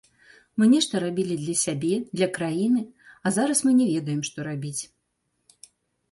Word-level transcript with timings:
Мы 0.61 0.67
нешта 0.75 0.99
рабілі 1.03 1.35
для 1.41 1.53
сябе, 1.63 1.91
для 2.19 2.27
краіны, 2.37 2.81
а 3.25 3.33
зараз 3.35 3.61
мы 3.67 3.75
не 3.81 3.85
ведаем, 3.91 4.21
што 4.31 4.47
рабіць. 4.49 4.81